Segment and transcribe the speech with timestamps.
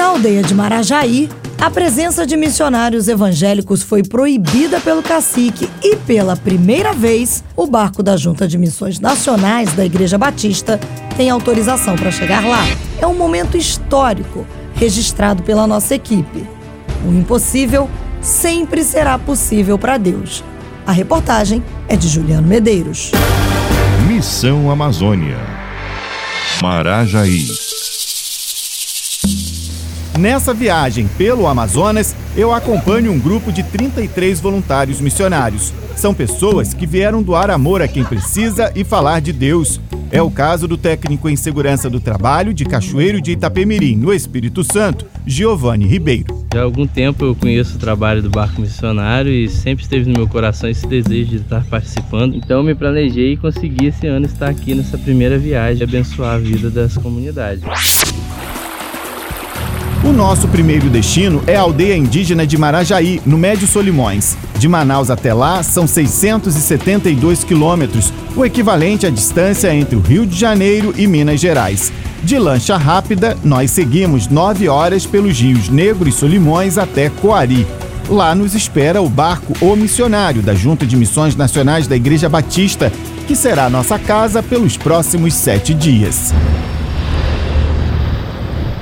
[0.00, 1.28] Na aldeia de Marajaí,
[1.60, 8.02] a presença de missionários evangélicos foi proibida pelo cacique e, pela primeira vez, o barco
[8.02, 10.80] da Junta de Missões Nacionais da Igreja Batista
[11.18, 12.64] tem autorização para chegar lá.
[12.98, 16.48] É um momento histórico registrado pela nossa equipe.
[17.06, 17.86] O impossível
[18.22, 20.42] sempre será possível para Deus.
[20.86, 23.12] A reportagem é de Juliano Medeiros.
[24.08, 25.36] Missão Amazônia.
[26.62, 27.69] Marajaí.
[30.20, 35.72] Nessa viagem pelo Amazonas, eu acompanho um grupo de 33 voluntários missionários.
[35.96, 39.80] São pessoas que vieram doar amor a quem precisa e falar de Deus.
[40.12, 44.62] É o caso do técnico em segurança do trabalho de Cachoeiro de Itapemirim, no Espírito
[44.62, 46.46] Santo, Giovanni Ribeiro.
[46.52, 50.18] Já há algum tempo eu conheço o trabalho do Barco Missionário e sempre esteve no
[50.18, 52.36] meu coração esse desejo de estar participando.
[52.36, 56.34] Então eu me planejei e consegui esse ano estar aqui nessa primeira viagem e abençoar
[56.34, 57.62] a vida das comunidades.
[60.02, 64.34] O nosso primeiro destino é a aldeia indígena de Marajaí, no Médio Solimões.
[64.58, 70.34] De Manaus até lá são 672 quilômetros, o equivalente à distância entre o Rio de
[70.38, 71.92] Janeiro e Minas Gerais.
[72.22, 77.66] De lancha rápida, nós seguimos nove horas pelos rios Negro e Solimões até Coari.
[78.08, 82.90] Lá nos espera o barco O Missionário, da Junta de Missões Nacionais da Igreja Batista,
[83.26, 86.32] que será nossa casa pelos próximos sete dias.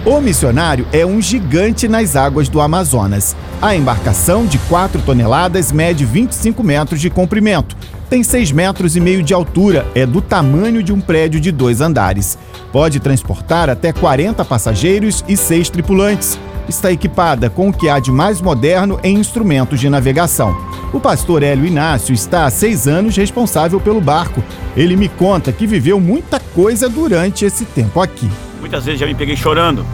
[0.05, 3.37] O missionário é um gigante nas águas do Amazonas.
[3.61, 7.77] A embarcação, de 4 toneladas, mede 25 metros de comprimento.
[8.09, 11.81] Tem 6 metros e meio de altura, é do tamanho de um prédio de dois
[11.81, 12.39] andares.
[12.73, 16.39] Pode transportar até 40 passageiros e 6 tripulantes.
[16.69, 20.57] Está equipada com o que há de mais moderno em instrumentos de navegação.
[20.93, 24.45] O pastor Hélio Inácio está há seis anos responsável pelo barco.
[24.77, 28.31] Ele me conta que viveu muita coisa durante esse tempo aqui.
[28.61, 29.85] Muitas vezes já me peguei chorando,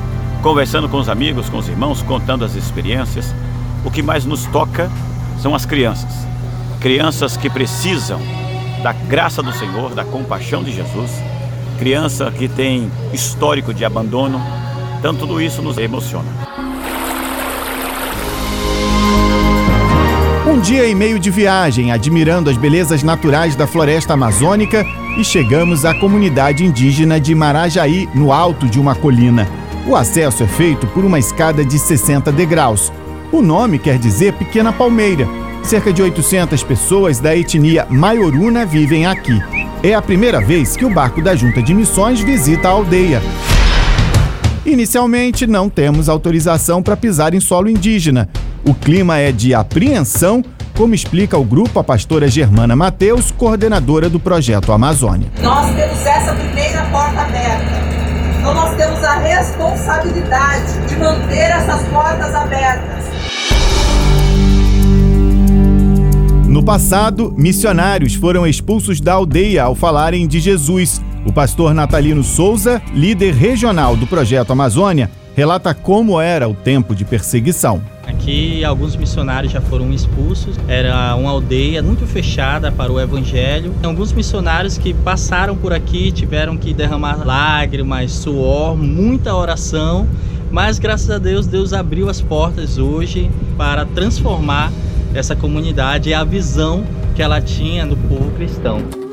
[0.42, 3.34] conversando com os amigos, com os irmãos, contando as experiências.
[3.84, 4.90] O que mais nos toca
[5.40, 6.12] são as crianças.
[6.80, 8.20] Crianças que precisam
[8.82, 11.10] da graça do Senhor, da compaixão de Jesus.
[11.78, 14.40] Criança que tem histórico de abandono.
[14.98, 16.28] Então tudo isso nos emociona.
[20.46, 24.86] Um dia e meio de viagem, admirando as belezas naturais da floresta amazônica,
[25.16, 29.48] e chegamos à comunidade indígena de Marajaí, no alto de uma colina.
[29.86, 32.92] O acesso é feito por uma escada de 60 degraus.
[33.30, 35.28] O nome quer dizer Pequena Palmeira.
[35.62, 39.40] Cerca de 800 pessoas da etnia Maioruna vivem aqui.
[39.82, 43.22] É a primeira vez que o barco da Junta de Missões visita a aldeia.
[44.64, 48.28] Inicialmente, não temos autorização para pisar em solo indígena.
[48.64, 50.42] O clima é de apreensão,
[50.76, 55.28] como explica o grupo a pastora Germana Mateus, coordenadora do projeto Amazônia.
[55.40, 57.84] Nós temos essa primeira porta aberta.
[58.40, 63.04] Então nós temos a responsabilidade de manter essas portas abertas.
[66.48, 71.00] No passado, missionários foram expulsos da aldeia ao falarem de Jesus.
[71.26, 77.04] O pastor Natalino Souza, líder regional do projeto Amazônia, relata como era o tempo de
[77.04, 77.82] perseguição.
[78.24, 80.56] Aqui alguns missionários já foram expulsos.
[80.66, 83.74] Era uma aldeia muito fechada para o evangelho.
[83.82, 90.08] Alguns missionários que passaram por aqui tiveram que derramar lágrimas, suor, muita oração,
[90.50, 94.72] mas graças a Deus Deus abriu as portas hoje para transformar
[95.12, 96.82] essa comunidade e a visão
[97.14, 99.03] que ela tinha do povo cristão.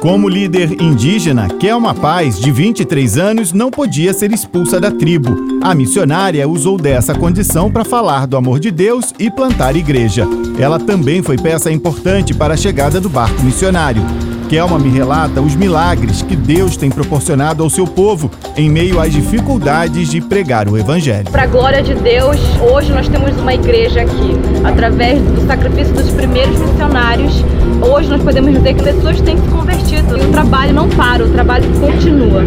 [0.00, 5.58] Como líder indígena, Kelma Paz, de 23 anos, não podia ser expulsa da tribo.
[5.62, 10.26] A missionária usou dessa condição para falar do amor de Deus e plantar igreja.
[10.58, 14.02] Ela também foi peça importante para a chegada do barco missionário.
[14.48, 19.12] Kelma me relata os milagres que Deus tem proporcionado ao seu povo em meio às
[19.12, 21.28] dificuldades de pregar o Evangelho.
[21.32, 24.36] Para a glória de Deus, hoje nós temos uma igreja aqui.
[24.62, 27.44] Através do sacrifício dos primeiros missionários,
[27.82, 30.16] hoje nós podemos dizer que pessoas têm se convertido.
[30.16, 32.44] E o trabalho não para, o trabalho continua.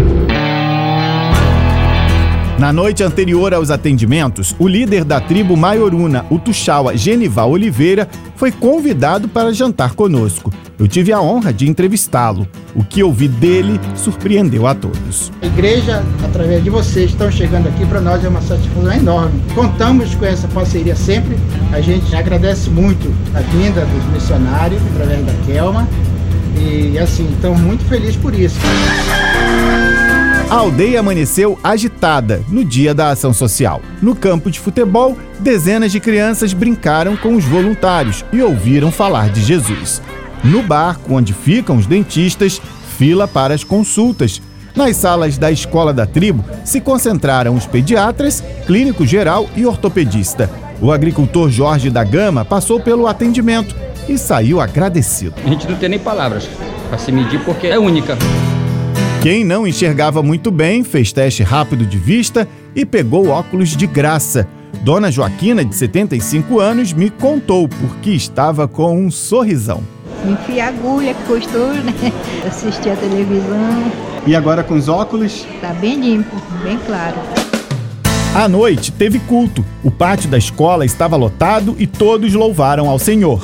[2.59, 8.05] Na noite anterior aos atendimentos, o líder da tribo Maioruna, o Tuxaua Genival Oliveira,
[8.35, 10.51] foi convidado para jantar conosco.
[10.77, 12.45] Eu tive a honra de entrevistá-lo.
[12.75, 15.31] O que ouvi dele surpreendeu a todos.
[15.41, 19.41] A igreja, através de vocês, estão chegando aqui para nós é uma satisfação enorme.
[19.55, 21.37] Contamos com essa parceria sempre.
[21.71, 25.87] A gente agradece muito a vinda dos missionários através da Kelma.
[26.57, 28.59] E assim, estamos muito felizes por isso.
[30.49, 33.83] A aldeia amanheceu agitada no dia da ação social.
[34.01, 39.41] No campo de futebol, dezenas de crianças brincaram com os voluntários e ouviram falar de
[39.41, 40.01] Jesus.
[40.43, 42.59] No barco onde ficam os dentistas,
[42.97, 44.41] fila para as consultas.
[44.75, 50.49] Nas salas da Escola da Tribo se concentraram os pediatras, clínico geral e ortopedista.
[50.81, 53.75] O agricultor Jorge da Gama passou pelo atendimento
[54.07, 55.35] e saiu agradecido.
[55.45, 56.49] A gente não tem nem palavras
[56.89, 58.17] para se medir porque é única.
[59.21, 64.47] Quem não enxergava muito bem fez teste rápido de vista e pegou óculos de graça.
[64.81, 69.83] Dona Joaquina, de 75 anos, me contou porque estava com um sorrisão.
[70.25, 71.93] Enfia agulha, que custou, né?
[72.47, 73.91] Assistir a televisão.
[74.25, 75.45] E agora com os óculos?
[75.59, 77.17] Tá bem limpo, bem claro.
[78.33, 79.65] À noite teve culto.
[79.83, 83.41] O pátio da escola estava lotado e todos louvaram ao Senhor.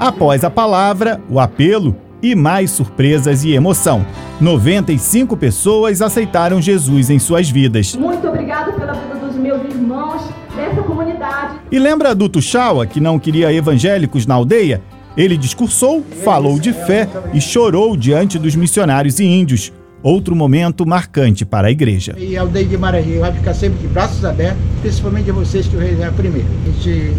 [0.00, 4.02] Após a palavra, o apelo e mais surpresas e emoção.
[4.40, 7.94] 95 pessoas aceitaram Jesus em suas vidas.
[7.96, 10.22] Muito obrigado pela vida dos meus irmãos,
[10.56, 11.56] dessa comunidade.
[11.70, 14.80] E lembra do Tuxaua, que não queria evangélicos na aldeia?
[15.18, 19.70] Ele discursou, falou de fé e chorou diante dos missionários e índios.
[20.02, 22.14] Outro momento marcante para a igreja.
[22.16, 25.76] E a aldeia de Marají vai ficar sempre de braços abertos, principalmente a vocês que
[25.76, 26.48] o rei é primeiro.
[26.64, 27.14] A gente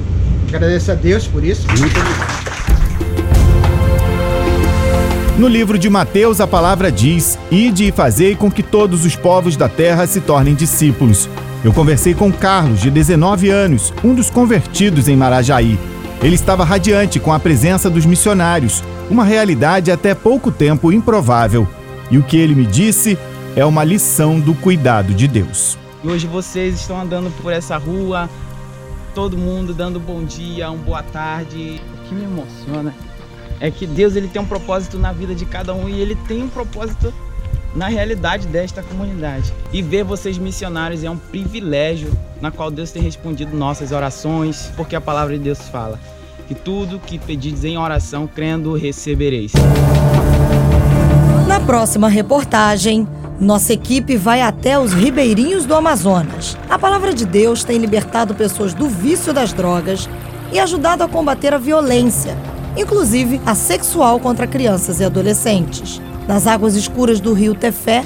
[0.48, 1.68] agradece a Deus por isso.
[1.68, 2.50] Muito obrigado.
[5.42, 9.58] No livro de Mateus, a palavra diz: Ide e fazei com que todos os povos
[9.58, 11.28] da terra se tornem discípulos.
[11.64, 15.80] Eu conversei com Carlos, de 19 anos, um dos convertidos em Marajaí.
[16.22, 21.68] Ele estava radiante com a presença dos missionários, uma realidade até pouco tempo improvável.
[22.12, 23.18] E o que ele me disse
[23.56, 25.76] é uma lição do cuidado de Deus.
[26.04, 28.30] E hoje vocês estão andando por essa rua,
[29.16, 31.82] todo mundo dando bom dia, um boa tarde.
[31.96, 32.94] O que me emociona
[33.59, 36.44] é que Deus ele tem um propósito na vida de cada um e ele tem
[36.44, 37.13] um propósito
[37.75, 39.53] na realidade desta comunidade.
[39.71, 42.12] E ver vocês missionários é um privilégio
[42.42, 46.00] na qual Deus tem respondido nossas orações, porque a palavra de Deus fala
[46.48, 49.53] que tudo que pedides em oração, crendo, recebereis.
[51.48, 53.07] Na próxima reportagem,
[53.39, 56.57] nossa equipe vai até os ribeirinhos do Amazonas.
[56.69, 60.09] A palavra de Deus tem libertado pessoas do vício das drogas
[60.51, 62.36] e ajudado a combater a violência
[62.76, 66.02] inclusive a sexual contra crianças e adolescentes.
[66.28, 68.04] Nas águas escuras do rio Tefé,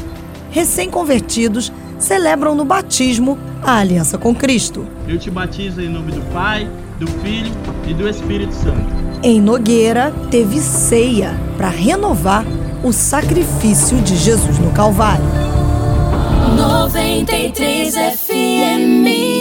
[0.52, 4.86] recém-convertidos celebram no batismo a aliança com Cristo.
[5.08, 6.70] Eu te batizo em nome do Pai,
[7.00, 7.52] do Filho
[7.88, 9.06] e do Espírito Santo.
[9.24, 12.46] Em Nogueira, teve ceia para renovar
[12.84, 15.26] o sacrifício de Jesus no Calvário.
[16.56, 19.35] 93 FM